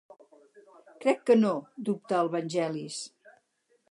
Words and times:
Crec 1.03 1.21
que 1.29 1.35
no 1.41 1.51
—dubta 1.59 2.19
el 2.21 2.33
Vangelis—. 2.39 2.99